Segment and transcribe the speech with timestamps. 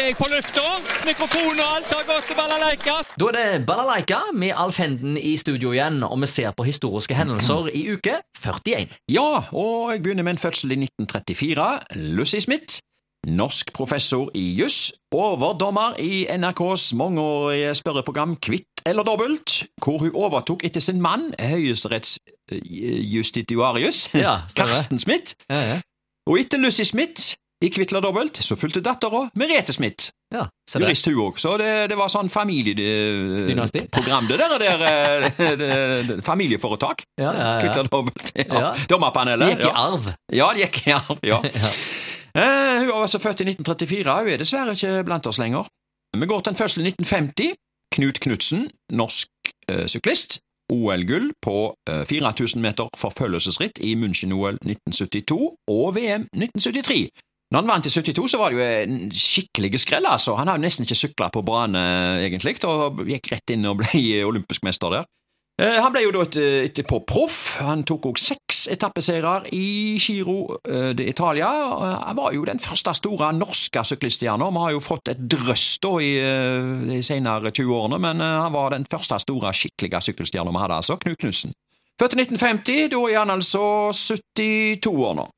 [0.00, 0.62] er jeg på lufta.
[1.06, 2.94] Mikrofon og alt har gått til balalaika.
[3.20, 7.14] Da er det Balalaika med Alf Henden i studio igjen, og vi ser på historiske
[7.16, 8.88] hendelser i uke 41.
[9.12, 11.78] Ja, og jeg begynner med en fødsel i 1934.
[12.18, 12.72] Lucy Smith.
[13.26, 20.64] Norsk professor i juss, overdommer i NRKs mangeårige spørreprogram Kvitt eller dobbelt, hvor hun overtok
[20.64, 24.38] etter sin mann, høyesterettsjustitiarius, Ja.
[24.56, 25.34] Karsten Smith.
[25.50, 25.80] Ja, ja.
[26.26, 30.10] Og etter Lucy Smith i Kvitla dobbelt, så fulgte dattera Merete Smith.
[30.34, 30.48] ja.
[30.74, 34.58] Jurist hun òg, så det, det var sånn familieprogram, det der.
[34.60, 35.68] der eh, det,
[36.08, 37.02] det, familieforetak.
[37.20, 37.60] Ja, ja, ja.
[37.62, 38.32] Kvitla dobbelt.
[38.36, 38.44] Ja.
[38.60, 38.74] Ja.
[38.90, 39.46] Dommerpanelet.
[39.46, 40.04] Det gikk i arv.
[40.34, 41.18] Ja, det gikk i arv.
[41.24, 41.40] Ja.
[41.56, 41.70] Ja.
[42.36, 45.64] Eh, hun var altså født i 1934, hun er dessverre ikke blant oss lenger.
[46.12, 47.54] Vi går til en fødsel i 1950.
[47.96, 49.30] Knut Knutsen, norsk
[49.72, 50.38] eh, syklist.
[50.72, 55.38] OL-gull på eh, 4000 meter forfølgelsesritt i München-OL 1972
[55.68, 57.08] og VM 1973.
[57.52, 60.34] Når han vant i 72, så var det jo en skikkelig skrell, altså.
[60.34, 61.82] Han har jo nesten ikke sykla på bane,
[62.26, 64.00] egentlig, og gikk rett inn og ble
[64.30, 65.04] olympisk mester der.
[65.62, 67.36] Eh, Han ble jo da et- etterpå proff.
[67.64, 71.46] Han tok òg seks etappeseirer i Giro eh, de Italia.
[72.08, 74.50] Han var jo den første store norske sykkelstjerna.
[74.52, 78.34] Vi har jo fått et drøss da i eh, de senere 20 årene, men eh,
[78.42, 80.98] han var den første store skikkelige sykkelstjerna vi hadde, altså.
[80.98, 81.54] Knut Knutsen.
[81.96, 83.62] Født i 1950, da er han altså
[83.94, 85.30] 72 år nå.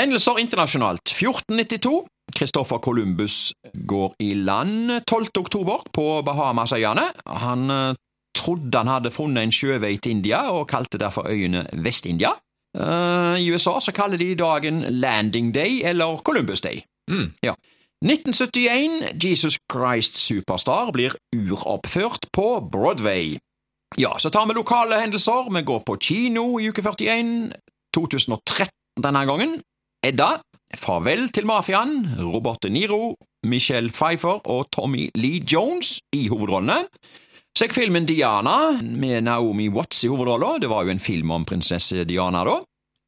[0.00, 1.02] Hendelser internasjonalt.
[1.04, 2.06] 1492.
[2.32, 3.52] Kristoffer Columbus
[3.88, 5.26] går i land 12.
[5.38, 7.04] oktober på Bahamasøyene.
[7.26, 7.98] Han eh,
[8.36, 12.32] trodde han hadde funnet en sjøvei til India, og kalte derfor øyene Vest-India.
[12.78, 16.80] Eh, I USA så kaller de dagen Landing Day eller Columbus Day.
[17.10, 17.32] Mm.
[17.42, 17.54] Ja.
[18.00, 23.36] 1971 Jesus Christ Superstar blir uroppført på Broadway.
[23.98, 25.52] Ja, så tar vi lokale hendelser.
[25.52, 27.52] Vi går på kino i uke 41.
[27.94, 28.70] 2013
[29.02, 29.60] denne gangen.
[30.00, 30.38] Edda.
[30.80, 32.06] Farvel til mafiaen.
[32.22, 36.86] Robert De Niro, Michelle Pfeiffer og Tommy Lee Jones i hovedrollene.
[37.52, 40.62] Så gikk filmen Diana med Naomi Watts i hovedrollen.
[40.62, 42.60] Det var jo en film om prinsesse Diana, da.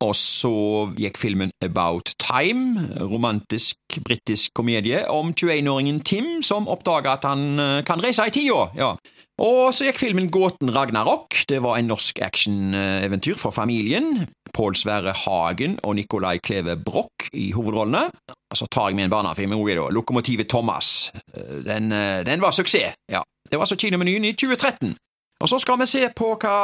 [0.00, 0.50] Og så
[0.96, 7.80] gikk filmen About Time, romantisk britisk komedie om 21-åringen Tim som oppdager at han eh,
[7.84, 8.62] kan reise i tida.
[8.78, 8.94] Ja.
[9.40, 11.42] Og så gikk filmen Gåten Ragnarok.
[11.48, 14.26] Det var en norsk actioneventyr for familien.
[14.56, 18.08] Pål Sverre Hagen og Nicolai Kleve Broch i hovedrollene.
[18.50, 19.88] Og så tar jeg med en barnefilm, òg, da.
[19.92, 21.10] Lokomotivet Thomas.
[21.36, 23.22] Eh, Den, eh, den var suksess, ja.
[23.50, 24.96] Det var så kinomenyen i 2013.
[25.40, 26.56] Og så skal vi se på hva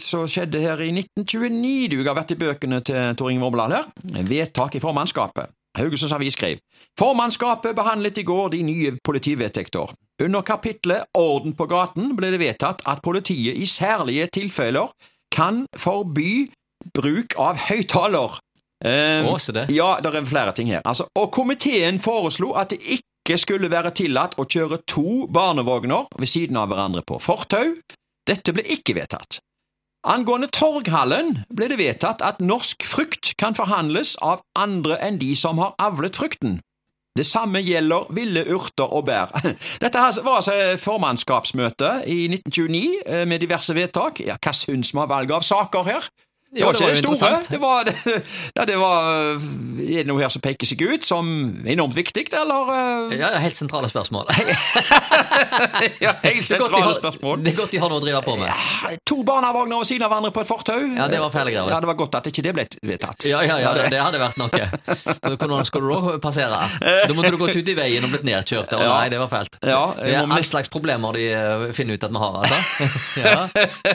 [0.00, 1.92] som skjedde her i 1929.
[1.92, 3.86] Du har vært i bøkene til Tor Inge Vormland her.
[4.26, 5.52] Vedtak i formannskapet.
[5.76, 6.58] Haugesunds Avis skrev
[6.98, 9.92] Formannskapet behandlet i går de nye politivedtekter.
[10.24, 14.90] Under kapitlet Orden på gaten ble det vedtatt at politiet i særlige tilfeller
[15.30, 16.48] kan forby
[16.96, 18.38] bruk av høyttaler.
[18.84, 19.66] Eh, det.
[19.72, 20.80] ja, det er flere ting her.
[20.84, 26.30] Altså, og komiteen foreslo at det ikke skulle være tillatt å kjøre to barnevogner ved
[26.30, 27.74] siden av hverandre på fortau.
[28.26, 29.40] Dette ble ikke vedtatt.
[30.06, 35.58] Angående Torghallen ble det vedtatt at norsk frukt kan forhandles av andre enn de som
[35.58, 36.60] har avlet frukten.
[37.16, 39.32] Det samme gjelder ville urter og bær.
[39.82, 44.20] Dette var altså formannskapsmøte i 1929 eh, med diverse vedtak.
[44.22, 46.10] Ja, hva syns vi om valget av saker her?
[46.56, 47.40] Det var det ikke var det store.
[47.50, 47.94] Det var, det,
[48.56, 51.28] ja, det var Er det noe her som peker seg ut som
[51.68, 52.70] enormt viktig, eller?
[53.12, 53.16] eh?
[53.20, 54.26] Ja, helt sentrale spørsmål.
[56.00, 57.42] Ja, helt Det sentrale spørsmål.
[57.44, 58.96] Det er godt de har noe å drive på med.
[59.08, 60.78] To barnevogner ved siden av hverandre på et fortau.
[60.96, 61.70] Ja, det var fæle greier.
[61.72, 63.26] Ja, det var godt at ikke det ble vedtatt.
[63.28, 64.68] Ja, ja, ja, det hadde vært noe.
[65.36, 66.60] Hvordan skal du da passere?
[66.80, 68.72] Da måtte du gått ut i veien og blitt nedkjørt.
[68.78, 69.58] Og nei, det var fælt.
[69.66, 72.58] Ja, Det er all slags problemer de eh, finner ut at vi har, altså.
[73.20, 73.36] Ja,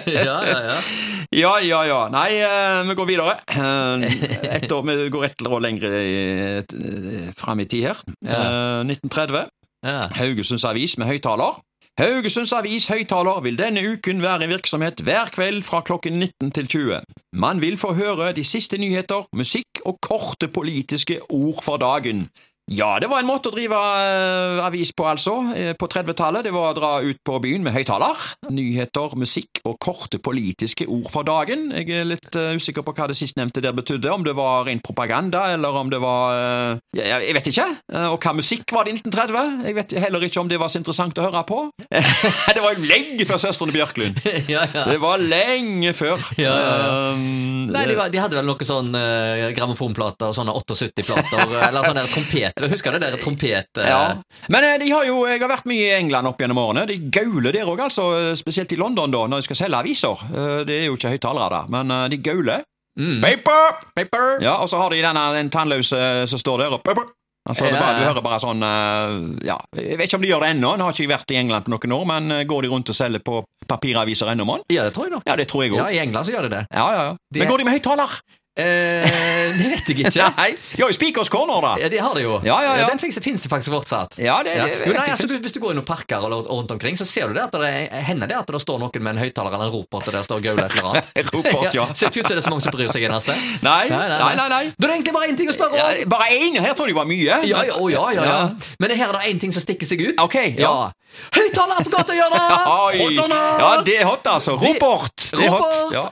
[0.06, 0.60] ja, ja.
[0.70, 0.78] ja.
[1.32, 2.00] Ja, ja, ja.
[2.12, 2.51] Nei, eh,
[2.90, 3.34] vi går videre.
[4.64, 7.98] Et år, vi går et år lenger i- eh, fram i tid her.
[8.28, 9.46] Eh, 1930.
[10.18, 11.60] Haugesunds Avis med høyttaler.
[12.00, 16.68] Haugesunds Avis høyttaler vil denne uken være i virksomhet hver kveld fra klokken 19 til
[16.68, 17.00] 20.
[17.34, 22.28] Man vil få høre de siste nyheter, musikk og korte politiske ord for dagen.
[22.70, 26.46] Ja, det var en måte å drive eh, avis på, altså, eh, på 30-tallet.
[26.46, 28.20] Det var å dra ut på byen med høyttaler.
[28.54, 31.70] Nyheter, musikk og korte politiske ord for dagen.
[31.76, 34.80] Jeg er litt eh, usikker på hva det sistnevnte der betydde, om det var ren
[34.84, 37.68] propaganda, eller om det var eh, Jeg vet ikke.
[38.12, 39.68] Og hva musikk var det i 1930?
[39.68, 41.60] Jeg vet heller ikke om det var så interessant å høre på.
[42.56, 44.22] det var jo lenge før Søstrene Bjørklund.
[44.54, 44.86] ja, ja.
[44.88, 46.24] Det var lenge før.
[46.40, 46.56] Ja.
[47.12, 51.88] Um, Nei, de, var, de hadde vel noen sånn uh, grammofonplater og sånne 78-plater, eller
[51.88, 52.16] sånne der
[52.56, 52.72] trompet.
[52.76, 53.68] Husker du det der trompet...
[53.78, 54.02] eh, Ja.
[54.50, 56.86] Men eh, de har jo, jeg har vært mye i England opp gjennom årene.
[56.88, 58.10] De gauler der òg, altså.
[58.40, 60.26] Spesielt i London, da, når de skal selge aviser.
[60.34, 62.64] Eh, Det er jo ikke høyttalere der, men de gauler.
[63.00, 63.22] Mm.
[63.24, 63.80] Paper!
[63.96, 64.38] Paper!
[64.44, 67.08] Ja, og så har de denne den tannløse som står der og paper.
[67.50, 68.60] Altså, det Ja, bare, du hører bare sånn
[69.48, 71.40] Ja, jeg vet ikke om de gjør det ennå, nå har ikke jeg vært i
[71.40, 73.40] England på noen år, men går de rundt og selger på
[73.72, 74.62] papiraviser ennå, mann?
[74.70, 75.24] Ja, det tror jeg nok.
[75.26, 75.88] Ja, det tror jeg Ja.
[75.90, 76.62] I England så gjør de det.
[76.70, 77.16] Ja, ja, ja.
[77.40, 78.14] Men går de med høyttaler?
[78.62, 80.26] Eh, det vet jeg ikke.
[80.38, 81.72] Nei, de har jo Speakers Corner, da.
[81.82, 82.38] Ja, de har det jo.
[82.46, 82.88] Ja, ja, ja.
[82.92, 84.18] Den fins det faktisk fortsatt.
[84.22, 84.66] Ja, det, Ja.
[84.66, 87.28] det, Jo, nei, altså, hvis du går inn og parker eller rundt omkring, så ser
[87.28, 87.62] du det at det
[87.92, 90.24] er- hender det at det står noen med en høyttaler eller en ropert og der
[90.24, 91.12] står gaule et eller annet.
[91.34, 91.86] Ropert, ja.
[91.98, 93.36] Ser ikke ut som det er så mange som bryr seg eneste.
[93.62, 94.48] Nei, nei, nei.
[94.50, 94.64] nei.
[94.78, 96.10] Da er det egentlig bare én ting å spørre Ja, om.
[96.10, 96.60] bare én?
[96.62, 97.26] Her tror jeg det var mye.
[97.26, 98.24] Ja, ja, ja, ja, ja.
[98.24, 98.50] Ja.
[98.80, 100.20] Men her er det én ting som stikker seg ut.
[100.22, 100.92] Ok, ja.
[101.36, 102.52] Høyttaler på gatehjørnet!
[103.60, 104.56] Ja, det er hot, altså.
[104.56, 105.32] Ropert.
[105.36, 105.76] Det er hot.
[105.92, 106.04] Ja.